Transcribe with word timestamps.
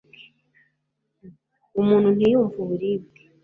umuntu 1.81 2.07
ntiyumve 2.15 2.55
uburibwe 2.63 3.19